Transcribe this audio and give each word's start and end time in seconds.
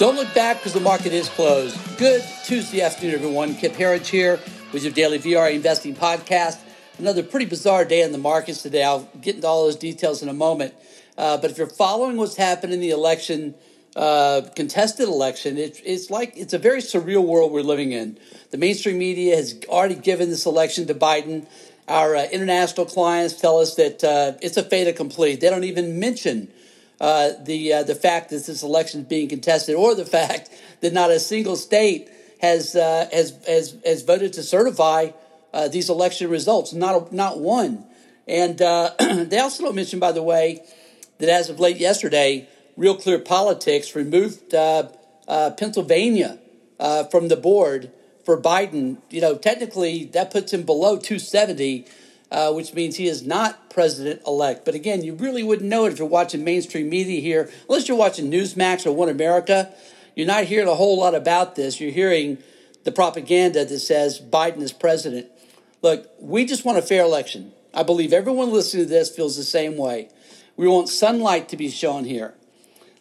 Don't 0.00 0.16
look 0.16 0.32
back 0.32 0.56
because 0.56 0.72
the 0.72 0.80
market 0.80 1.12
is 1.12 1.28
closed. 1.28 1.76
Good 1.98 2.24
Tuesday 2.46 2.80
afternoon, 2.80 3.16
everyone. 3.16 3.54
Kip 3.54 3.74
Herriage 3.74 4.08
here 4.08 4.40
with 4.72 4.82
your 4.82 4.94
daily 4.94 5.18
VRA 5.18 5.52
investing 5.52 5.94
podcast. 5.94 6.58
Another 6.98 7.22
pretty 7.22 7.44
bizarre 7.44 7.84
day 7.84 8.00
in 8.00 8.10
the 8.10 8.16
markets 8.16 8.62
today. 8.62 8.82
I'll 8.82 9.06
get 9.20 9.34
into 9.34 9.46
all 9.46 9.66
those 9.66 9.76
details 9.76 10.22
in 10.22 10.30
a 10.30 10.32
moment. 10.32 10.72
Uh, 11.18 11.36
but 11.36 11.50
if 11.50 11.58
you're 11.58 11.66
following 11.66 12.16
what's 12.16 12.36
happened 12.36 12.72
in 12.72 12.80
the 12.80 12.88
election, 12.88 13.54
uh, 13.94 14.40
contested 14.56 15.06
election, 15.06 15.58
it, 15.58 15.78
it's 15.84 16.08
like 16.08 16.32
it's 16.34 16.54
a 16.54 16.58
very 16.58 16.80
surreal 16.80 17.22
world 17.22 17.52
we're 17.52 17.60
living 17.60 17.92
in. 17.92 18.18
The 18.52 18.56
mainstream 18.56 18.96
media 18.96 19.36
has 19.36 19.60
already 19.68 19.96
given 19.96 20.30
this 20.30 20.46
election 20.46 20.86
to 20.86 20.94
Biden. 20.94 21.46
Our 21.88 22.16
uh, 22.16 22.24
international 22.32 22.86
clients 22.86 23.38
tell 23.38 23.58
us 23.58 23.74
that 23.74 24.02
uh, 24.02 24.38
it's 24.40 24.56
a 24.56 24.62
fait 24.62 24.88
accompli. 24.88 25.36
They 25.36 25.50
don't 25.50 25.64
even 25.64 26.00
mention 26.00 26.48
uh, 27.00 27.30
the 27.40 27.72
uh, 27.72 27.82
the 27.82 27.94
fact 27.94 28.28
that 28.28 28.44
this 28.44 28.62
election 28.62 29.00
is 29.00 29.06
being 29.06 29.28
contested, 29.28 29.74
or 29.74 29.94
the 29.94 30.04
fact 30.04 30.50
that 30.80 30.92
not 30.92 31.10
a 31.10 31.18
single 31.18 31.56
state 31.56 32.10
has 32.40 32.76
uh, 32.76 33.08
has, 33.12 33.36
has 33.46 33.76
has 33.84 34.02
voted 34.02 34.34
to 34.34 34.42
certify 34.42 35.10
uh, 35.52 35.68
these 35.68 35.88
election 35.88 36.30
results. 36.30 36.72
Not 36.72 37.10
a, 37.10 37.14
not 37.14 37.40
one. 37.40 37.86
And 38.28 38.60
uh, 38.60 38.90
they 38.98 39.38
also 39.38 39.64
don't 39.64 39.74
mention, 39.74 39.98
by 39.98 40.12
the 40.12 40.22
way, 40.22 40.62
that 41.18 41.28
as 41.28 41.48
of 41.48 41.58
late 41.58 41.78
yesterday, 41.78 42.46
Real 42.76 42.96
Clear 42.96 43.18
Politics 43.18 43.96
removed 43.96 44.50
Pennsylvania 44.50 46.38
from 47.10 47.28
the 47.28 47.36
board 47.36 47.90
for 48.24 48.40
Biden. 48.40 48.98
You 49.08 49.22
know, 49.22 49.36
technically 49.36 50.04
that 50.12 50.30
puts 50.30 50.52
him 50.52 50.62
below 50.62 50.98
270 50.98 51.86
uh, 52.30 52.52
which 52.52 52.74
means 52.74 52.96
he 52.96 53.06
is 53.06 53.26
not 53.26 53.70
president 53.70 54.22
elect. 54.26 54.64
But 54.64 54.74
again, 54.74 55.02
you 55.02 55.14
really 55.14 55.42
wouldn't 55.42 55.68
know 55.68 55.86
it 55.86 55.92
if 55.92 55.98
you're 55.98 56.08
watching 56.08 56.44
mainstream 56.44 56.88
media 56.88 57.20
here, 57.20 57.50
unless 57.68 57.88
you're 57.88 57.96
watching 57.96 58.30
Newsmax 58.30 58.86
or 58.86 58.92
One 58.92 59.08
America. 59.08 59.72
You're 60.14 60.26
not 60.26 60.44
hearing 60.44 60.68
a 60.68 60.74
whole 60.74 60.98
lot 60.98 61.14
about 61.14 61.54
this. 61.56 61.80
You're 61.80 61.92
hearing 61.92 62.38
the 62.84 62.92
propaganda 62.92 63.64
that 63.64 63.78
says 63.78 64.20
Biden 64.20 64.60
is 64.60 64.72
president. 64.72 65.28
Look, 65.82 66.10
we 66.20 66.44
just 66.44 66.64
want 66.64 66.78
a 66.78 66.82
fair 66.82 67.04
election. 67.04 67.52
I 67.72 67.82
believe 67.84 68.12
everyone 68.12 68.52
listening 68.52 68.84
to 68.84 68.90
this 68.90 69.14
feels 69.14 69.36
the 69.36 69.44
same 69.44 69.76
way. 69.76 70.08
We 70.56 70.68
want 70.68 70.88
sunlight 70.88 71.48
to 71.50 71.56
be 71.56 71.70
shown 71.70 72.04
here. 72.04 72.34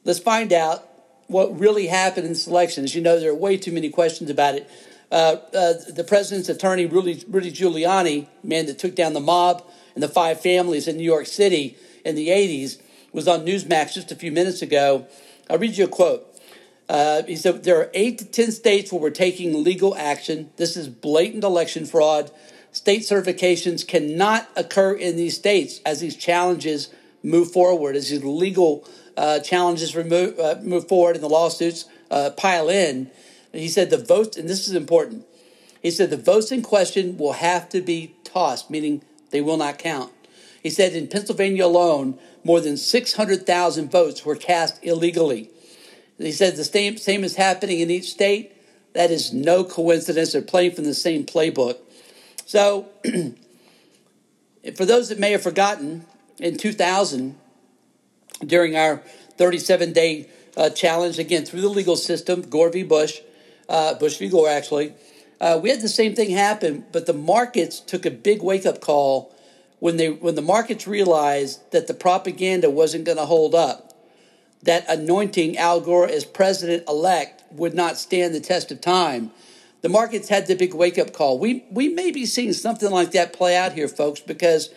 Let's 0.05 0.19
find 0.19 0.53
out 0.53 0.87
what 1.27 1.59
really 1.59 1.87
happened 1.87 2.25
in 2.25 2.33
this 2.33 2.47
election. 2.47 2.83
As 2.83 2.95
you 2.95 3.01
know, 3.01 3.19
there 3.19 3.31
are 3.31 3.35
way 3.35 3.57
too 3.57 3.71
many 3.71 3.89
questions 3.89 4.29
about 4.29 4.55
it. 4.55 4.69
Uh, 5.11 5.37
uh, 5.53 5.73
the 5.89 6.05
president's 6.07 6.49
attorney, 6.49 6.85
Rudy, 6.85 7.23
Rudy 7.27 7.51
Giuliani, 7.51 8.27
man 8.43 8.67
that 8.67 8.77
took 8.77 8.95
down 8.95 9.13
the 9.13 9.19
mob 9.19 9.65
and 9.95 10.03
the 10.03 10.07
five 10.07 10.39
families 10.39 10.87
in 10.87 10.97
New 10.97 11.03
York 11.03 11.25
City 11.25 11.77
in 12.05 12.15
the 12.15 12.27
80s, 12.27 12.79
was 13.11 13.27
on 13.27 13.45
Newsmax 13.45 13.93
just 13.93 14.11
a 14.11 14.15
few 14.15 14.31
minutes 14.31 14.61
ago. 14.61 15.07
I'll 15.49 15.57
read 15.57 15.77
you 15.77 15.85
a 15.85 15.87
quote. 15.87 16.25
Uh, 16.87 17.23
he 17.23 17.35
said, 17.35 17.63
There 17.63 17.79
are 17.79 17.89
eight 17.93 18.19
to 18.19 18.25
10 18.25 18.51
states 18.51 18.91
where 18.91 19.01
we're 19.01 19.09
taking 19.09 19.63
legal 19.63 19.95
action. 19.95 20.51
This 20.57 20.77
is 20.77 20.87
blatant 20.87 21.43
election 21.43 21.85
fraud. 21.85 22.31
State 22.71 23.01
certifications 23.01 23.87
cannot 23.87 24.47
occur 24.55 24.93
in 24.93 25.15
these 25.15 25.35
states 25.35 25.81
as 25.85 26.01
these 26.01 26.15
challenges 26.15 26.89
move 27.23 27.51
forward, 27.51 27.95
as 27.95 28.09
these 28.09 28.23
legal 28.23 28.87
uh, 29.17 29.39
challenges 29.39 29.95
uh, 29.95 30.61
move 30.63 30.87
forward 30.87 31.15
and 31.15 31.23
the 31.23 31.29
lawsuits 31.29 31.85
uh, 32.11 32.29
pile 32.37 32.69
in. 32.69 33.09
And 33.51 33.61
he 33.61 33.67
said 33.67 33.89
the 33.89 33.97
votes, 33.97 34.37
and 34.37 34.47
this 34.47 34.67
is 34.67 34.75
important. 34.75 35.25
He 35.81 35.91
said 35.91 36.09
the 36.09 36.17
votes 36.17 36.51
in 36.51 36.61
question 36.61 37.17
will 37.17 37.33
have 37.33 37.69
to 37.69 37.81
be 37.81 38.15
tossed, 38.23 38.69
meaning 38.69 39.01
they 39.31 39.41
will 39.41 39.57
not 39.57 39.77
count. 39.77 40.11
He 40.61 40.69
said 40.69 40.93
in 40.93 41.07
Pennsylvania 41.07 41.65
alone, 41.65 42.19
more 42.43 42.59
than 42.59 42.77
600,000 42.77 43.91
votes 43.91 44.25
were 44.25 44.35
cast 44.35 44.83
illegally. 44.83 45.49
He 46.17 46.31
said 46.31 46.55
the 46.55 46.65
same, 46.65 46.97
same 46.97 47.23
is 47.23 47.35
happening 47.35 47.79
in 47.79 47.89
each 47.89 48.11
state. 48.11 48.53
That 48.93 49.11
is 49.11 49.31
no 49.31 49.63
coincidence. 49.63 50.33
They're 50.33 50.41
playing 50.41 50.71
from 50.71 50.83
the 50.83 50.93
same 50.93 51.25
playbook. 51.25 51.77
So, 52.45 52.89
for 54.75 54.85
those 54.85 55.09
that 55.09 55.19
may 55.19 55.31
have 55.31 55.43
forgotten, 55.43 56.05
in 56.39 56.57
2000, 56.57 57.37
during 58.45 58.75
our 58.75 58.97
37 59.37 59.93
day 59.93 60.29
uh, 60.57 60.69
challenge, 60.69 61.19
again, 61.19 61.45
through 61.45 61.61
the 61.61 61.69
legal 61.69 61.95
system, 61.95 62.41
Gore 62.41 62.69
v. 62.69 62.83
Bush, 62.83 63.19
uh, 63.69 63.93
Bush 63.93 64.17
v. 64.17 64.27
Gore, 64.27 64.49
actually. 64.49 64.93
Uh, 65.39 65.57
we 65.61 65.69
had 65.69 65.79
the 65.79 65.87
same 65.87 66.15
thing 66.15 66.31
happen, 66.31 66.85
but 66.91 67.05
the 67.05 67.13
markets 67.13 67.79
took 67.79 68.05
a 68.05 68.11
big 68.11 68.41
wake 68.41 68.65
up 68.65 68.81
call 68.81 69.33
when 69.79 69.95
they 69.95 70.09
when 70.09 70.35
the 70.35 70.41
markets 70.41 70.85
realized 70.85 71.71
that 71.71 71.87
the 71.87 71.93
propaganda 71.93 72.69
wasn't 72.69 73.05
going 73.05 73.17
to 73.17 73.25
hold 73.25 73.55
up, 73.55 73.93
that 74.63 74.85
anointing 74.89 75.57
Al 75.57 75.79
Gore 75.79 76.07
as 76.07 76.25
president 76.25 76.83
elect 76.89 77.43
would 77.51 77.73
not 77.73 77.97
stand 77.97 78.35
the 78.35 78.41
test 78.41 78.71
of 78.71 78.81
time. 78.81 79.31
The 79.81 79.87
markets 79.87 80.27
had 80.27 80.47
the 80.47 80.55
big 80.55 80.73
wake 80.73 80.99
up 80.99 81.13
call. 81.13 81.39
We 81.39 81.63
we 81.71 81.87
may 81.87 82.11
be 82.11 82.25
seeing 82.25 82.51
something 82.51 82.91
like 82.91 83.11
that 83.11 83.31
play 83.31 83.55
out 83.55 83.71
here, 83.71 83.87
folks, 83.87 84.19
because 84.19 84.69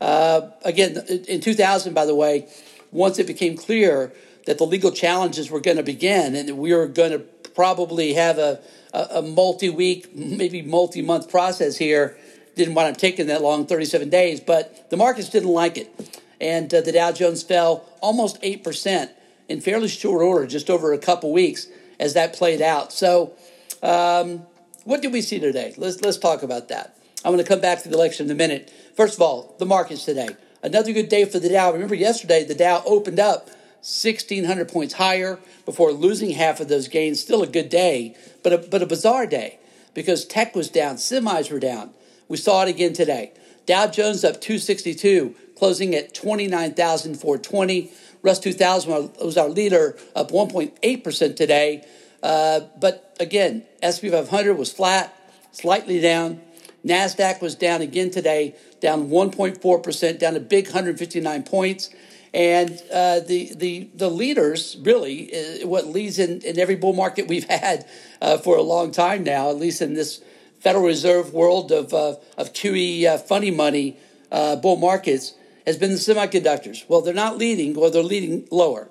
uh, 0.00 0.50
again, 0.64 0.98
in 1.28 1.40
2000, 1.40 1.94
by 1.94 2.04
the 2.04 2.14
way, 2.14 2.46
once 2.92 3.18
it 3.18 3.26
became 3.26 3.56
clear 3.56 4.12
that 4.46 4.58
the 4.58 4.64
legal 4.64 4.90
challenges 4.90 5.50
were 5.50 5.60
going 5.60 5.76
to 5.76 5.82
begin 5.82 6.34
and 6.34 6.58
we 6.58 6.74
were 6.74 6.86
going 6.86 7.12
to 7.12 7.18
probably 7.54 8.14
have 8.14 8.38
a, 8.38 8.60
a, 8.92 9.06
a 9.16 9.22
multi 9.22 9.70
week, 9.70 10.14
maybe 10.14 10.62
multi 10.62 11.02
month 11.02 11.30
process 11.30 11.76
here. 11.76 12.16
Didn't 12.56 12.74
want 12.74 12.94
to 12.94 13.00
taking 13.00 13.28
that 13.28 13.42
long, 13.42 13.66
37 13.66 14.10
days, 14.10 14.40
but 14.40 14.90
the 14.90 14.96
markets 14.96 15.28
didn't 15.28 15.50
like 15.50 15.76
it. 15.76 16.20
And 16.40 16.72
uh, 16.72 16.80
the 16.80 16.92
Dow 16.92 17.12
Jones 17.12 17.42
fell 17.42 17.84
almost 18.00 18.40
8% 18.42 19.10
in 19.48 19.60
fairly 19.60 19.88
short 19.88 20.22
order, 20.22 20.46
just 20.46 20.70
over 20.70 20.92
a 20.92 20.98
couple 20.98 21.32
weeks 21.32 21.68
as 21.98 22.14
that 22.14 22.32
played 22.32 22.62
out. 22.62 22.92
So, 22.92 23.34
um, 23.82 24.46
what 24.84 25.02
did 25.02 25.12
we 25.12 25.20
see 25.20 25.38
today? 25.38 25.74
Let's, 25.76 26.00
let's 26.00 26.16
talk 26.16 26.42
about 26.42 26.68
that. 26.68 26.96
I'm 27.24 27.32
going 27.32 27.44
to 27.44 27.48
come 27.48 27.60
back 27.60 27.82
to 27.82 27.88
the 27.88 27.94
election 27.94 28.26
in 28.26 28.32
a 28.32 28.34
minute. 28.34 28.72
First 28.96 29.14
of 29.14 29.20
all, 29.20 29.54
the 29.58 29.66
markets 29.66 30.04
today. 30.04 30.30
Another 30.62 30.92
good 30.92 31.08
day 31.08 31.26
for 31.26 31.38
the 31.38 31.50
Dow. 31.50 31.72
Remember, 31.72 31.94
yesterday 31.94 32.44
the 32.44 32.54
Dow 32.54 32.82
opened 32.86 33.20
up 33.20 33.50
1,600 33.82 34.68
points 34.68 34.94
higher 34.94 35.38
before 35.64 35.92
losing 35.92 36.30
half 36.30 36.60
of 36.60 36.68
those 36.68 36.88
gains. 36.88 37.20
Still 37.20 37.42
a 37.42 37.46
good 37.46 37.68
day, 37.68 38.14
but 38.42 38.52
a, 38.52 38.58
but 38.58 38.82
a 38.82 38.86
bizarre 38.86 39.26
day 39.26 39.58
because 39.94 40.24
tech 40.24 40.54
was 40.54 40.68
down, 40.68 40.96
semis 40.96 41.50
were 41.50 41.60
down. 41.60 41.90
We 42.28 42.36
saw 42.36 42.62
it 42.62 42.68
again 42.68 42.92
today. 42.92 43.32
Dow 43.66 43.86
Jones 43.86 44.24
up 44.24 44.40
262, 44.40 45.34
closing 45.56 45.94
at 45.94 46.14
29,420. 46.14 47.90
Russ 48.22 48.38
2000 48.38 49.12
was 49.22 49.36
our 49.36 49.48
leader, 49.48 49.96
up 50.14 50.30
1.8% 50.30 51.36
today. 51.36 51.86
Uh, 52.22 52.60
but 52.78 53.16
again, 53.18 53.64
SP 53.80 54.12
500 54.12 54.54
was 54.54 54.72
flat, 54.72 55.16
slightly 55.52 56.00
down. 56.00 56.40
NASDAQ 56.84 57.40
was 57.42 57.54
down 57.54 57.82
again 57.82 58.10
today, 58.10 58.54
down 58.80 59.08
1.4%, 59.08 60.18
down 60.18 60.36
a 60.36 60.40
big 60.40 60.66
159 60.66 61.42
points. 61.42 61.90
And 62.32 62.80
uh, 62.92 63.20
the, 63.20 63.52
the, 63.56 63.88
the 63.94 64.08
leaders, 64.08 64.76
really, 64.82 65.34
uh, 65.34 65.66
what 65.66 65.86
leads 65.86 66.18
in, 66.18 66.42
in 66.42 66.58
every 66.58 66.76
bull 66.76 66.92
market 66.92 67.26
we've 67.26 67.44
had 67.48 67.86
uh, 68.20 68.38
for 68.38 68.56
a 68.56 68.62
long 68.62 68.92
time 68.92 69.24
now, 69.24 69.50
at 69.50 69.56
least 69.56 69.82
in 69.82 69.94
this 69.94 70.22
Federal 70.60 70.84
Reserve 70.84 71.32
world 71.32 71.72
of, 71.72 71.92
uh, 71.92 72.16
of 72.36 72.52
QE 72.52 73.06
uh, 73.06 73.18
funny 73.18 73.50
money 73.50 73.96
uh, 74.30 74.56
bull 74.56 74.76
markets, 74.76 75.34
has 75.66 75.76
been 75.76 75.90
the 75.90 75.96
semiconductors. 75.96 76.88
Well, 76.88 77.00
they're 77.00 77.14
not 77.14 77.38
leading, 77.38 77.76
or 77.76 77.90
they're 77.90 78.02
leading 78.02 78.46
lower. 78.50 78.88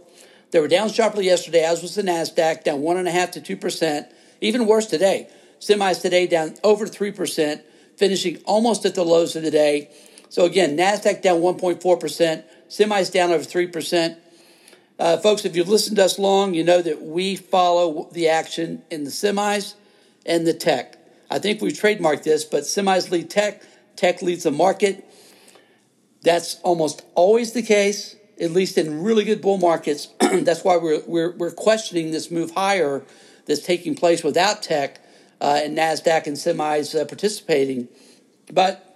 They 0.52 0.60
were 0.60 0.68
down 0.68 0.90
sharply 0.90 1.26
yesterday, 1.26 1.64
as 1.64 1.82
was 1.82 1.96
the 1.96 2.02
NASDAQ, 2.02 2.64
down 2.64 2.82
1.5 2.82 3.44
to 3.44 3.56
2%. 3.58 4.12
Even 4.42 4.66
worse 4.66 4.88
today. 4.88 5.30
Semis 5.60 6.02
today 6.02 6.26
down 6.26 6.56
over 6.64 6.86
3%, 6.86 7.62
finishing 7.98 8.38
almost 8.46 8.86
at 8.86 8.96
the 8.96 9.04
lows 9.04 9.36
of 9.36 9.44
the 9.44 9.52
day. 9.52 9.90
So 10.30 10.46
again, 10.46 10.78
NASDAQ 10.78 11.22
down 11.22 11.42
1.4%. 11.42 12.44
Semis 12.70 13.12
down 13.12 13.32
over 13.32 13.44
3%. 13.44 14.18
Uh, 15.00 15.18
folks, 15.18 15.44
if 15.44 15.56
you've 15.56 15.70
listened 15.70 15.98
to 15.98 16.06
us 16.06 16.20
long, 16.20 16.54
you 16.54 16.64
know 16.64 16.82
that 16.82 17.02
we 17.02 17.36
follow 17.36 18.10
the 18.12 18.30
action 18.30 18.84
in 18.92 19.06
the 19.06 19.10
semis 19.10 19.74
and 20.26 20.46
the 20.46 20.54
tech. 20.54 20.98
I 21.32 21.40
think 21.40 21.62
we've 21.62 21.74
trademarked 21.74 22.24
this, 22.24 22.44
but 22.44 22.64
semis 22.64 23.10
lead 23.10 23.30
tech, 23.30 23.64
tech 23.96 24.22
leads 24.22 24.44
the 24.44 24.52
market. 24.52 25.06
That's 26.22 26.60
almost 26.62 27.04
always 27.16 27.54
the 27.54 27.62
case, 27.62 28.16
at 28.40 28.52
least 28.52 28.78
in 28.78 29.02
really 29.04 29.24
good 29.24 29.42
bull 29.42 29.58
markets. 29.58 30.10
that's 30.20 30.64
why 30.64 30.78
we're, 30.78 31.02
we're, 31.08 31.32
we're 31.32 31.52
questioning 31.52 32.12
this 32.12 32.30
move 32.30 32.52
higher 32.52 33.04
that's 33.46 33.66
taking 33.66 33.96
place 33.96 34.24
without 34.24 34.62
tech 34.62 35.00
uh, 35.42 35.62
and 35.64 35.78
NASDAQ 35.78 36.28
and 36.28 36.36
semis 36.36 37.00
uh, 37.00 37.06
participating. 37.06 37.88
But 38.52 38.89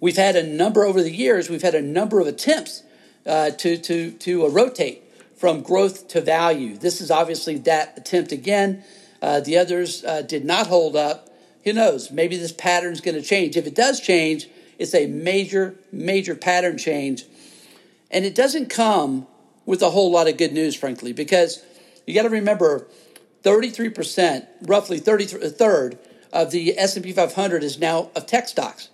We've 0.00 0.16
had 0.16 0.36
a 0.36 0.42
number 0.42 0.84
over 0.84 1.02
the 1.02 1.12
years, 1.12 1.50
we've 1.50 1.62
had 1.62 1.74
a 1.74 1.82
number 1.82 2.20
of 2.20 2.26
attempts 2.26 2.82
uh, 3.26 3.50
to, 3.50 3.76
to, 3.78 4.12
to 4.12 4.46
uh, 4.46 4.48
rotate 4.48 5.02
from 5.36 5.62
growth 5.62 6.08
to 6.08 6.20
value. 6.20 6.76
This 6.76 7.00
is 7.00 7.10
obviously 7.10 7.58
that 7.58 7.98
attempt 7.98 8.32
again. 8.32 8.84
Uh, 9.20 9.40
the 9.40 9.58
others 9.58 10.04
uh, 10.04 10.22
did 10.22 10.44
not 10.44 10.66
hold 10.68 10.96
up. 10.96 11.28
Who 11.64 11.72
knows? 11.72 12.10
Maybe 12.10 12.36
this 12.36 12.52
pattern 12.52 12.92
is 12.92 13.00
going 13.00 13.16
to 13.16 13.22
change. 13.22 13.56
If 13.56 13.66
it 13.66 13.74
does 13.74 14.00
change, 14.00 14.48
it's 14.78 14.94
a 14.94 15.06
major, 15.06 15.74
major 15.90 16.34
pattern 16.34 16.78
change. 16.78 17.24
And 18.10 18.24
it 18.24 18.34
doesn't 18.34 18.70
come 18.70 19.26
with 19.66 19.82
a 19.82 19.90
whole 19.90 20.10
lot 20.10 20.28
of 20.28 20.38
good 20.38 20.52
news, 20.52 20.74
frankly, 20.74 21.12
because 21.12 21.62
You 22.06 22.14
got 22.14 22.22
to 22.22 22.30
remember, 22.30 22.86
33%, 23.42 24.46
roughly 24.62 24.98
33, 24.98 25.42
a 25.42 25.50
third 25.50 25.98
of 26.32 26.50
the 26.52 26.78
S&P 26.78 27.12
500 27.12 27.62
is 27.62 27.78
now 27.78 28.10
of 28.16 28.24
tech 28.24 28.48
stocks. 28.48 28.88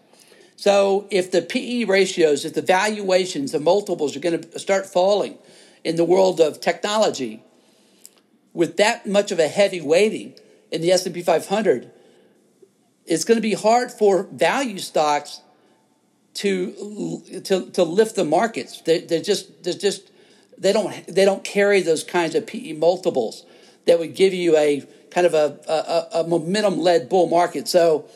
So 0.57 1.07
if 1.11 1.31
the 1.31 1.43
PE 1.43 1.85
ratios, 1.85 2.45
if 2.45 2.55
the 2.55 2.63
valuations, 2.63 3.53
the 3.53 3.61
multiples 3.61 4.17
are 4.17 4.21
going 4.21 4.41
to 4.41 4.59
start 4.59 4.87
falling 4.87 5.39
in 5.83 5.97
the 5.97 6.05
world 6.05 6.41
of 6.41 6.61
technology, 6.61 7.43
with 8.53 8.77
that 8.77 9.07
much 9.07 9.33
of 9.33 9.39
a 9.39 9.49
heavy 9.49 9.81
weighting 9.81 10.35
in 10.71 10.81
the 10.81 10.93
S&P 10.93 11.23
500, 11.23 11.91
it's 13.07 13.25
going 13.25 13.37
to 13.37 13.43
be 13.43 13.55
hard 13.55 13.91
for 13.91 14.23
value 14.25 14.79
stocks 14.79 15.41
to 16.35 17.23
to 17.45 17.71
to 17.71 17.83
lift 17.83 18.17
the 18.17 18.25
markets. 18.25 18.81
They 18.81 19.01
they 19.01 19.21
just 19.21 19.63
they 19.63 19.73
just 19.73 20.11
they 20.59 20.73
don't 20.73 21.07
they 21.07 21.25
don't 21.25 21.45
carry 21.45 21.81
those 21.81 22.03
kinds 22.03 22.35
of 22.35 22.47
PE 22.47 22.73
multiples 22.73 23.45
that 23.87 23.99
would 23.99 24.15
give 24.15 24.35
you 24.35 24.57
a 24.57 24.85
kind 25.11 25.27
of 25.27 25.35
a 25.35 25.59
a, 25.69 26.21
a 26.21 26.25
momentum 26.27 26.79
led 26.79 27.09
bull 27.09 27.29
market. 27.29 27.69
So 27.69 28.07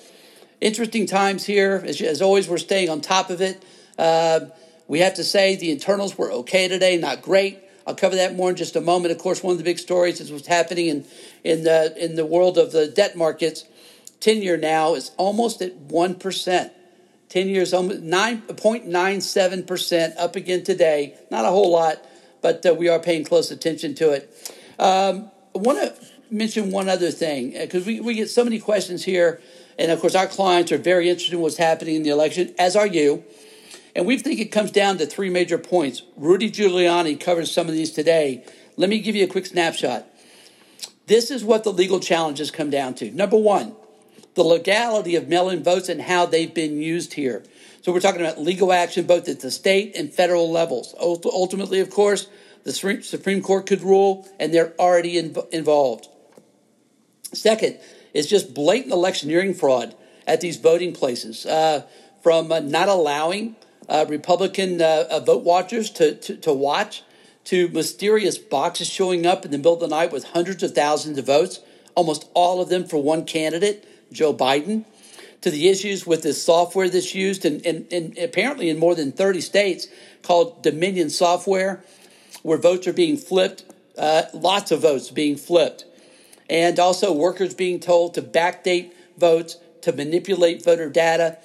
interesting 0.60 1.06
times 1.06 1.44
here. 1.44 1.82
As, 1.84 2.00
as 2.00 2.22
always, 2.22 2.48
we're 2.48 2.58
staying 2.58 2.90
on 2.90 3.00
top 3.00 3.30
of 3.30 3.40
it. 3.40 3.62
Uh, 3.98 4.40
we 4.86 5.00
have 5.00 5.14
to 5.14 5.24
say 5.24 5.56
the 5.56 5.70
internals 5.70 6.16
were 6.16 6.30
okay 6.32 6.68
today, 6.68 6.96
not 6.96 7.22
great. 7.22 7.58
I'll 7.86 7.94
cover 7.94 8.16
that 8.16 8.36
more 8.36 8.50
in 8.50 8.56
just 8.56 8.76
a 8.76 8.80
moment. 8.80 9.12
Of 9.12 9.18
course, 9.18 9.42
one 9.42 9.52
of 9.52 9.58
the 9.58 9.64
big 9.64 9.78
stories 9.78 10.20
is 10.20 10.30
what's 10.30 10.46
happening 10.46 10.88
in 10.88 11.06
in 11.42 11.64
the 11.64 11.94
in 12.02 12.16
the 12.16 12.26
world 12.26 12.58
of 12.58 12.72
the 12.72 12.86
debt 12.86 13.16
markets. 13.16 13.64
Ten 14.20 14.42
year 14.42 14.58
now 14.58 14.94
is 14.94 15.10
almost 15.16 15.62
at 15.62 15.74
one 15.74 16.14
percent. 16.14 16.72
10 17.28 17.48
years, 17.48 17.72
9.97% 17.72 20.16
up 20.16 20.34
again 20.34 20.64
today. 20.64 21.14
Not 21.30 21.44
a 21.44 21.48
whole 21.48 21.70
lot, 21.70 22.02
but 22.40 22.64
uh, 22.64 22.74
we 22.74 22.88
are 22.88 22.98
paying 22.98 23.22
close 23.22 23.50
attention 23.50 23.94
to 23.96 24.12
it. 24.12 24.54
Um, 24.78 25.30
I 25.54 25.58
want 25.58 25.78
to 25.78 25.94
mention 26.30 26.70
one 26.70 26.88
other 26.88 27.10
thing 27.10 27.52
because 27.52 27.84
we, 27.84 28.00
we 28.00 28.14
get 28.14 28.30
so 28.30 28.44
many 28.44 28.58
questions 28.58 29.04
here. 29.04 29.42
And 29.78 29.90
of 29.92 30.00
course, 30.00 30.14
our 30.14 30.26
clients 30.26 30.72
are 30.72 30.78
very 30.78 31.08
interested 31.08 31.34
in 31.34 31.40
what's 31.40 31.56
happening 31.56 31.94
in 31.94 32.02
the 32.02 32.10
election, 32.10 32.54
as 32.58 32.74
are 32.74 32.86
you. 32.86 33.24
And 33.94 34.06
we 34.06 34.18
think 34.18 34.40
it 34.40 34.52
comes 34.52 34.70
down 34.70 34.98
to 34.98 35.06
three 35.06 35.30
major 35.30 35.58
points. 35.58 36.02
Rudy 36.16 36.50
Giuliani 36.50 37.18
covers 37.18 37.50
some 37.50 37.68
of 37.68 37.74
these 37.74 37.92
today. 37.92 38.44
Let 38.76 38.90
me 38.90 39.00
give 39.00 39.14
you 39.16 39.24
a 39.24 39.28
quick 39.28 39.46
snapshot. 39.46 40.06
This 41.06 41.30
is 41.30 41.44
what 41.44 41.64
the 41.64 41.72
legal 41.72 42.00
challenges 42.00 42.50
come 42.50 42.70
down 42.70 42.94
to. 42.96 43.10
Number 43.10 43.36
one, 43.36 43.74
the 44.34 44.42
legality 44.42 45.16
of 45.16 45.26
mail 45.26 45.48
in 45.48 45.62
votes 45.62 45.88
and 45.88 46.02
how 46.02 46.26
they've 46.26 46.52
been 46.52 46.80
used 46.80 47.14
here. 47.14 47.42
So 47.82 47.92
we're 47.92 48.00
talking 48.00 48.20
about 48.20 48.40
legal 48.40 48.72
action 48.72 49.06
both 49.06 49.28
at 49.28 49.40
the 49.40 49.50
state 49.50 49.96
and 49.96 50.12
federal 50.12 50.50
levels. 50.50 50.94
Ultimately, 51.00 51.80
of 51.80 51.90
course, 51.90 52.28
the 52.64 52.72
Supreme 52.72 53.40
Court 53.40 53.66
could 53.66 53.80
rule, 53.80 54.28
and 54.38 54.52
they're 54.52 54.74
already 54.78 55.16
involved. 55.16 56.08
Second, 57.32 57.78
is 58.18 58.26
just 58.26 58.52
blatant 58.52 58.92
electioneering 58.92 59.54
fraud 59.54 59.94
at 60.26 60.40
these 60.40 60.56
voting 60.56 60.92
places, 60.92 61.46
uh, 61.46 61.82
from 62.20 62.50
uh, 62.50 62.58
not 62.58 62.88
allowing 62.88 63.54
uh, 63.88 64.04
Republican 64.08 64.82
uh, 64.82 65.04
uh, 65.08 65.20
vote 65.20 65.44
watchers 65.44 65.88
to, 65.88 66.16
to, 66.16 66.36
to 66.36 66.52
watch 66.52 67.04
to 67.44 67.68
mysterious 67.68 68.36
boxes 68.36 68.88
showing 68.88 69.24
up 69.24 69.44
in 69.44 69.52
the 69.52 69.56
middle 69.56 69.74
of 69.74 69.80
the 69.80 69.86
night 69.86 70.12
with 70.12 70.24
hundreds 70.24 70.64
of 70.64 70.74
thousands 70.74 71.16
of 71.16 71.26
votes, 71.26 71.60
almost 71.94 72.28
all 72.34 72.60
of 72.60 72.68
them 72.68 72.84
for 72.84 73.00
one 73.00 73.24
candidate 73.24 73.86
Joe 74.12 74.34
Biden, 74.34 74.84
to 75.40 75.50
the 75.50 75.68
issues 75.68 76.04
with 76.04 76.24
this 76.24 76.42
software 76.42 76.88
that's 76.88 77.14
used 77.14 77.44
and 77.44 77.62
in, 77.62 78.14
apparently 78.20 78.68
in 78.68 78.78
more 78.78 78.96
than 78.96 79.12
30 79.12 79.40
states 79.40 79.86
called 80.22 80.62
Dominion 80.62 81.08
software, 81.08 81.84
where 82.42 82.58
votes 82.58 82.88
are 82.88 82.92
being 82.92 83.16
flipped, 83.16 83.64
lots 83.96 84.72
of 84.72 84.82
votes 84.82 85.10
being 85.10 85.36
flipped, 85.36 85.84
and 86.48 86.78
also 86.78 87.12
workers 87.12 87.54
being 87.54 87.80
told 87.80 88.14
to 88.14 88.22
backdate 88.22 88.92
votes, 89.16 89.56
to 89.82 89.92
manipulate 89.92 90.64
voter 90.64 90.88
data. 90.88 91.38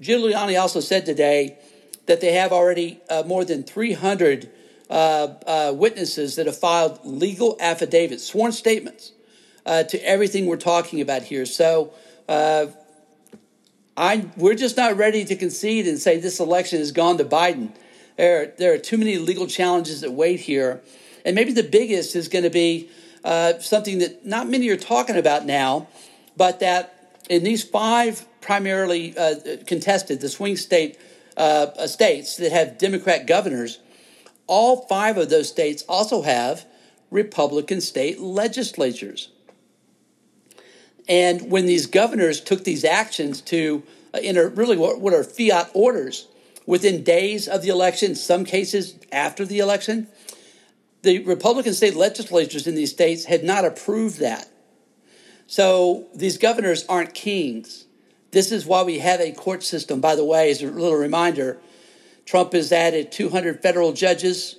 Giuliani 0.00 0.60
also 0.60 0.80
said 0.80 1.06
today 1.06 1.58
that 2.06 2.20
they 2.20 2.32
have 2.32 2.52
already 2.52 3.00
uh, 3.08 3.22
more 3.26 3.44
than 3.44 3.62
300 3.62 4.50
uh, 4.90 4.92
uh, 5.46 5.72
witnesses 5.74 6.36
that 6.36 6.46
have 6.46 6.58
filed 6.58 7.00
legal 7.04 7.56
affidavits, 7.60 8.24
sworn 8.24 8.52
statements 8.52 9.12
uh, 9.64 9.82
to 9.84 9.98
everything 10.06 10.46
we're 10.46 10.56
talking 10.56 11.00
about 11.00 11.22
here. 11.22 11.46
So 11.46 11.92
uh, 12.28 12.66
I, 13.96 14.28
we're 14.36 14.54
just 14.54 14.76
not 14.76 14.96
ready 14.96 15.24
to 15.24 15.36
concede 15.36 15.86
and 15.86 15.98
say 15.98 16.18
this 16.18 16.40
election 16.40 16.80
has 16.80 16.92
gone 16.92 17.18
to 17.18 17.24
Biden. 17.24 17.70
There, 18.16 18.52
there 18.58 18.72
are 18.74 18.78
too 18.78 18.98
many 18.98 19.18
legal 19.18 19.46
challenges 19.46 20.02
that 20.02 20.12
wait 20.12 20.40
here. 20.40 20.82
And 21.24 21.34
maybe 21.34 21.52
the 21.52 21.62
biggest 21.62 22.14
is 22.14 22.28
going 22.28 22.44
to 22.44 22.50
be 22.50 22.90
uh, 23.24 23.58
something 23.58 23.98
that 23.98 24.24
not 24.24 24.48
many 24.48 24.68
are 24.68 24.76
talking 24.76 25.16
about 25.16 25.46
now, 25.46 25.88
but 26.36 26.60
that 26.60 27.16
in 27.28 27.42
these 27.42 27.64
five 27.64 28.26
primarily 28.40 29.16
uh, 29.16 29.34
contested, 29.66 30.20
the 30.20 30.28
swing 30.28 30.56
state 30.56 30.98
uh, 31.36 31.86
states 31.86 32.36
that 32.36 32.52
have 32.52 32.78
Democrat 32.78 33.26
governors, 33.26 33.80
all 34.46 34.86
five 34.86 35.16
of 35.16 35.30
those 35.30 35.48
states 35.48 35.82
also 35.88 36.22
have 36.22 36.66
Republican 37.10 37.80
state 37.80 38.20
legislatures. 38.20 39.30
And 41.08 41.50
when 41.50 41.66
these 41.66 41.86
governors 41.86 42.40
took 42.40 42.64
these 42.64 42.84
actions 42.84 43.40
to 43.42 43.82
uh, 44.12 44.20
enter 44.22 44.48
really 44.48 44.76
what 44.76 45.12
are 45.12 45.24
fiat 45.24 45.70
orders 45.74 46.28
within 46.66 47.02
days 47.02 47.46
of 47.46 47.62
the 47.62 47.68
election, 47.68 48.14
some 48.14 48.44
cases 48.44 48.98
after 49.12 49.44
the 49.44 49.58
election, 49.58 50.08
the 51.04 51.20
Republican 51.20 51.74
state 51.74 51.94
legislatures 51.94 52.66
in 52.66 52.74
these 52.74 52.90
states 52.90 53.26
had 53.26 53.44
not 53.44 53.64
approved 53.64 54.18
that. 54.18 54.48
So 55.46 56.06
these 56.14 56.38
governors 56.38 56.84
aren't 56.88 57.14
kings. 57.14 57.86
This 58.32 58.50
is 58.50 58.66
why 58.66 58.82
we 58.82 58.98
have 58.98 59.20
a 59.20 59.32
court 59.32 59.62
system. 59.62 60.00
By 60.00 60.16
the 60.16 60.24
way, 60.24 60.50
as 60.50 60.62
a 60.62 60.66
little 60.66 60.96
reminder, 60.96 61.58
Trump 62.24 62.52
has 62.54 62.72
added 62.72 63.12
200 63.12 63.62
federal 63.62 63.92
judges, 63.92 64.56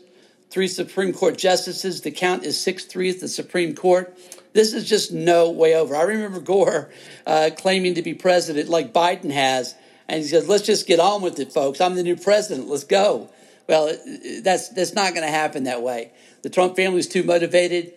three 0.50 0.68
Supreme 0.68 1.12
Court 1.12 1.38
justices. 1.38 2.02
The 2.02 2.12
count 2.12 2.46
is 2.46 2.62
6 2.62 2.86
3 2.86 3.10
at 3.10 3.20
the 3.20 3.28
Supreme 3.28 3.76
Court. 3.76 4.18
This 4.54 4.74
is 4.74 4.88
just 4.88 5.12
no 5.12 5.50
way 5.50 5.76
over. 5.76 5.96
I 5.96 6.04
remember 6.04 6.40
Gore 6.40 6.90
uh, 7.26 7.50
claiming 7.58 7.96
to 7.96 8.02
be 8.02 8.14
president 8.14 8.70
like 8.70 8.94
Biden 8.94 9.32
has, 9.32 9.76
and 10.08 10.22
he 10.22 10.28
says, 10.28 10.48
"Let's 10.48 10.64
just 10.64 10.88
get 10.88 11.02
on 11.02 11.22
with 11.22 11.40
it, 11.40 11.52
folks. 11.52 11.82
I'm 11.82 11.96
the 11.96 12.04
new 12.04 12.16
president. 12.16 12.70
Let's 12.70 12.86
go." 12.86 13.30
Well, 13.68 13.96
that's 14.42 14.70
that's 14.70 14.94
not 14.94 15.14
going 15.14 15.26
to 15.26 15.32
happen 15.32 15.64
that 15.64 15.82
way. 15.82 16.12
The 16.44 16.50
Trump 16.50 16.76
family 16.76 17.00
is 17.00 17.08
too 17.08 17.24
motivated. 17.24 17.94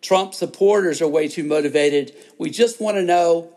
Trump 0.00 0.34
supporters 0.34 1.00
are 1.00 1.06
way 1.08 1.28
too 1.28 1.44
motivated. 1.44 2.12
We 2.38 2.50
just 2.50 2.80
want 2.80 2.96
to 2.96 3.02
know, 3.02 3.52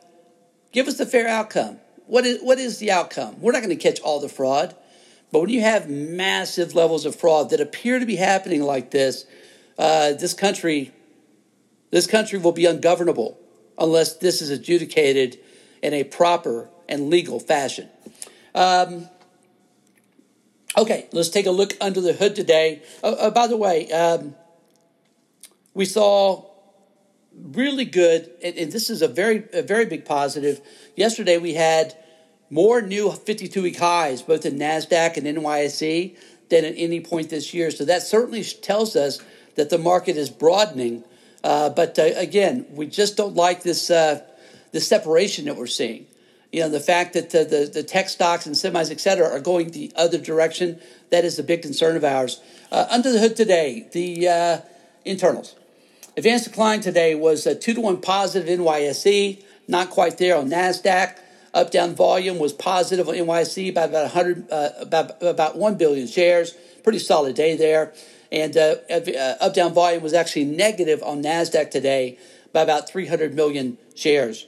give 0.71 0.87
us 0.87 0.97
the 0.97 1.05
fair 1.07 1.27
outcome. 1.27 1.79
What 2.05 2.25
is 2.25 2.41
what 2.43 2.59
is 2.59 2.77
the 2.77 2.91
outcome? 2.91 3.41
We're 3.41 3.51
not 3.51 3.63
going 3.63 3.75
to 3.75 3.81
catch 3.81 3.99
all 4.01 4.19
the 4.19 4.29
fraud, 4.29 4.75
but 5.31 5.39
when 5.39 5.49
you 5.49 5.61
have 5.61 5.89
massive 5.89 6.75
levels 6.75 7.05
of 7.05 7.15
fraud 7.15 7.49
that 7.49 7.59
appear 7.59 7.97
to 7.97 8.05
be 8.05 8.15
happening 8.15 8.61
like 8.61 8.91
this, 8.91 9.25
uh, 9.79 10.13
this 10.13 10.35
country 10.35 10.93
this 11.89 12.05
country 12.05 12.37
will 12.37 12.51
be 12.51 12.65
ungovernable 12.65 13.39
unless 13.77 14.17
this 14.17 14.41
is 14.41 14.49
adjudicated 14.49 15.39
in 15.81 15.93
a 15.93 16.03
proper 16.03 16.69
and 16.87 17.09
legal 17.09 17.39
fashion. 17.39 17.89
Um, 18.53 19.09
okay, 20.77 21.07
let's 21.11 21.29
take 21.29 21.45
a 21.45 21.51
look 21.51 21.73
under 21.81 22.01
the 22.01 22.13
hood 22.13 22.35
today. 22.35 22.83
Oh, 23.03 23.15
oh, 23.19 23.31
by 23.31 23.47
the 23.47 23.57
way, 23.57 23.91
um, 23.91 24.35
we 25.73 25.85
saw 25.85 26.45
really 27.33 27.85
good, 27.85 28.29
and, 28.43 28.55
and, 28.57 28.71
this 28.71 28.89
is 28.89 29.01
a 29.01 29.07
very, 29.07 29.43
a 29.53 29.61
very 29.61 29.85
big 29.85 30.05
positive. 30.05 30.61
Yesterday 30.95 31.37
we 31.37 31.53
had 31.53 31.97
more 32.49 32.81
new 32.81 33.11
52 33.11 33.61
week 33.61 33.77
highs, 33.77 34.21
both 34.21 34.45
in 34.45 34.57
NASDAQ 34.57 35.17
and 35.17 35.37
NYSE, 35.37 36.15
than 36.49 36.63
at 36.63 36.75
any 36.77 37.01
point 37.01 37.29
this 37.29 37.53
year. 37.53 37.71
So 37.71 37.83
that 37.85 38.03
certainly 38.03 38.43
tells 38.43 38.95
us 38.95 39.19
that 39.55 39.69
the 39.69 39.77
market 39.77 40.15
is 40.15 40.29
broadening 40.29 41.03
uh, 41.45 41.69
but 41.69 41.99
uh, 41.99 42.09
again, 42.15 42.65
we 42.71 42.87
just 42.87 43.17
don't 43.17 43.35
like 43.35 43.61
this 43.61 43.91
uh, 43.91 44.19
the 44.71 44.81
separation 44.81 45.45
that 45.45 45.55
we're 45.55 45.67
seeing. 45.67 46.07
You 46.55 46.61
know, 46.61 46.69
the 46.69 46.79
fact 46.79 47.15
that 47.15 47.31
the, 47.31 47.43
the, 47.43 47.69
the, 47.73 47.83
tech 47.83 48.07
stocks 48.07 48.45
and 48.45 48.55
semis, 48.55 48.89
et 48.89 49.01
cetera, 49.01 49.27
are 49.27 49.41
going 49.41 49.71
the 49.71 49.91
other 49.97 50.17
direction, 50.17 50.79
that 51.09 51.25
is 51.25 51.37
a 51.37 51.43
big 51.43 51.61
concern 51.61 51.97
of 51.97 52.05
ours. 52.05 52.39
Uh, 52.71 52.87
under 52.89 53.11
the 53.11 53.19
hood 53.19 53.35
today, 53.35 53.89
the 53.91 54.29
uh, 54.29 54.61
internals. 55.03 55.55
Advanced 56.15 56.45
decline 56.45 56.79
today 56.79 57.13
was 57.13 57.45
a 57.45 57.55
2 57.55 57.73
to 57.73 57.81
1 57.81 57.99
positive 57.99 58.47
NYSE, 58.47 59.43
not 59.67 59.89
quite 59.89 60.17
there 60.17 60.37
on 60.37 60.49
NASDAQ. 60.49 61.17
Up 61.53 61.71
down 61.71 61.93
volume 61.93 62.39
was 62.39 62.53
positive 62.53 63.09
on 63.09 63.15
NYSE 63.15 63.75
by 63.75 63.83
about 63.83 64.13
100, 64.13 64.49
uh, 64.49 64.69
about, 64.79 65.21
about 65.21 65.57
1 65.57 65.75
billion 65.75 66.07
shares. 66.07 66.53
Pretty 66.83 66.99
solid 66.99 67.35
day 67.35 67.57
there. 67.57 67.91
And 68.31 68.55
uh, 68.55 68.75
uh, 68.89 69.33
up 69.41 69.55
down 69.55 69.73
volume 69.73 70.01
was 70.01 70.13
actually 70.13 70.45
negative 70.45 71.03
on 71.03 71.21
NASDAQ 71.21 71.69
today 71.69 72.17
by 72.53 72.61
about 72.61 72.87
300 72.89 73.33
million 73.33 73.77
shares. 73.93 74.47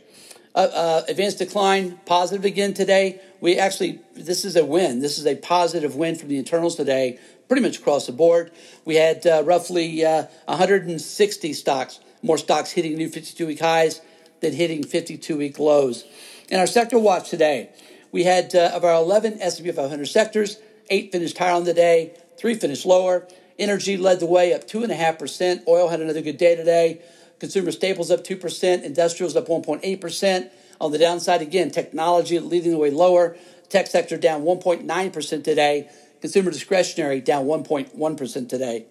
Uh, 0.58 0.72
uh, 0.74 1.04
advanced 1.08 1.38
decline, 1.38 2.00
positive 2.08 2.44
again 2.44 2.74
today. 2.74 3.22
We 3.42 3.60
actually, 3.60 4.00
this 4.16 4.44
is 4.44 4.56
a 4.56 4.66
win. 4.66 5.02
This 5.02 5.20
is 5.20 5.28
a 5.28 5.36
positive 5.36 5.96
win 5.96 6.16
from 6.16 6.30
the 6.30 6.40
internals 6.40 6.76
today, 6.76 7.20
pretty 7.48 7.62
much 7.62 7.78
across 7.78 8.08
the 8.08 8.12
board. 8.12 8.50
We 8.84 8.96
had 8.96 9.28
uh, 9.28 9.44
roughly 9.46 10.04
uh, 10.04 10.24
160 10.46 11.54
stocks, 11.54 12.00
more 12.24 12.40
stocks 12.40 12.72
hitting 12.72 12.96
new 12.96 13.08
52 13.08 13.46
week 13.46 13.60
highs 13.60 14.02
than 14.40 14.52
hitting 14.52 14.82
52 14.82 15.38
week 15.38 15.60
lows. 15.60 16.06
In 16.50 16.60
our 16.60 16.66
sector 16.66 16.98
watch 16.98 17.30
today, 17.30 17.70
we 18.12 18.24
had 18.24 18.56
uh, 18.56 18.72
of 18.74 18.84
our 18.84 18.96
11 18.96 19.40
S&P 19.40 19.72
500 19.72 20.08
sectors, 20.08 20.58
eight 20.90 21.12
finished 21.12 21.38
higher 21.38 21.54
on 21.54 21.66
the 21.66 21.74
day, 21.76 22.14
three 22.36 22.56
finished 22.56 22.84
lower. 22.84 23.28
Energy 23.60 23.96
led 23.96 24.20
the 24.20 24.26
way 24.26 24.56
up 24.56 24.68
2.5%. 24.68 25.68
Oil 25.68 25.90
had 25.90 26.02
another 26.02 26.22
good 26.22 26.40
day 26.40 26.56
today. 26.56 27.00
Consumer 27.40 27.72
staples 27.72 28.10
up 28.10 28.24
2%, 28.24 28.84
industrials 28.84 29.36
up 29.36 29.48
1.8%. 29.48 30.50
On 30.80 30.92
the 30.92 30.98
downside, 30.98 31.42
again, 31.42 31.72
technology 31.72 32.40
leading 32.40 32.72
the 32.72 32.78
way 32.78 32.92
lower. 32.92 33.38
Tech 33.70 33.88
sector 33.88 34.18
down 34.18 34.44
1.9% 34.44 35.44
today. 35.44 35.90
Consumer 36.22 36.52
discretionary 36.52 37.22
down 37.22 37.46
1.1% 37.46 38.50
today. 38.50 38.86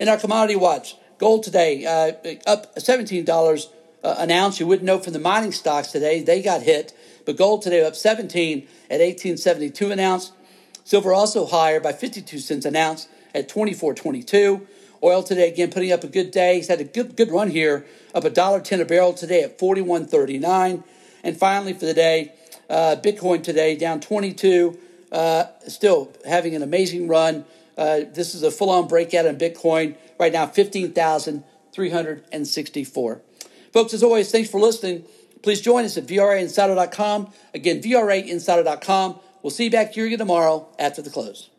In 0.00 0.08
our 0.08 0.16
commodity 0.16 0.56
watch, 0.56 0.96
gold 1.18 1.44
today 1.44 1.84
uh, 1.84 2.12
up 2.46 2.74
$17 2.76 3.66
uh, 4.02 4.14
an 4.18 4.30
ounce. 4.30 4.58
You 4.58 4.66
wouldn't 4.66 4.86
know 4.86 4.98
from 4.98 5.12
the 5.12 5.18
mining 5.18 5.52
stocks 5.52 5.92
today, 5.92 6.22
they 6.22 6.42
got 6.42 6.62
hit. 6.62 6.92
But 7.24 7.36
gold 7.36 7.62
today 7.62 7.84
up 7.84 7.94
17 7.94 8.58
at 8.90 9.00
1872 9.00 9.90
an 9.92 10.00
ounce. 10.00 10.32
Silver 10.84 11.12
also 11.12 11.46
higher 11.46 11.78
by 11.78 11.92
52 11.92 12.38
cents 12.38 12.64
an 12.64 12.74
ounce 12.74 13.06
at 13.34 13.48
24.22. 13.48 14.66
Oil 15.04 15.22
today 15.22 15.48
again 15.48 15.70
putting 15.70 15.92
up 15.92 16.04
a 16.04 16.08
good 16.08 16.30
day. 16.30 16.56
He's 16.56 16.68
had 16.68 16.80
a 16.80 16.84
good 16.84 17.16
good 17.16 17.30
run 17.30 17.50
here, 17.50 17.86
up 18.14 18.24
a 18.24 18.30
dollar 18.30 18.60
ten 18.60 18.80
a 18.80 18.84
barrel 18.84 19.12
today 19.12 19.42
at 19.42 19.58
forty 19.58 19.80
one 19.80 20.06
thirty 20.06 20.38
nine. 20.38 20.84
And 21.24 21.36
finally 21.36 21.72
for 21.72 21.86
the 21.86 21.94
day, 21.94 22.32
uh, 22.70 22.96
Bitcoin 23.02 23.42
today 23.42 23.76
down 23.76 24.00
twenty 24.00 24.32
two. 24.32 24.78
Uh, 25.10 25.44
still 25.66 26.12
having 26.24 26.54
an 26.54 26.62
amazing 26.62 27.08
run. 27.08 27.44
Uh, 27.76 28.00
this 28.12 28.34
is 28.34 28.42
a 28.42 28.50
full 28.50 28.70
on 28.70 28.86
breakout 28.88 29.26
in 29.26 29.36
Bitcoin 29.36 29.96
right 30.18 30.32
now, 30.32 30.46
fifteen 30.46 30.92
thousand 30.92 31.44
three 31.72 31.90
hundred 31.90 32.24
and 32.30 32.46
sixty 32.46 32.84
four. 32.84 33.20
Folks, 33.72 33.94
as 33.94 34.02
always, 34.02 34.30
thanks 34.30 34.50
for 34.50 34.60
listening. 34.60 35.04
Please 35.42 35.60
join 35.60 35.84
us 35.84 35.96
at 35.96 36.06
VRAinsider.com. 36.06 37.32
Again, 37.52 37.82
VRAinsider.com. 37.82 39.18
We'll 39.42 39.50
see 39.50 39.64
you 39.64 39.70
back 39.70 39.92
here 39.92 40.06
again 40.06 40.18
tomorrow 40.18 40.68
after 40.78 41.02
the 41.02 41.10
close. 41.10 41.50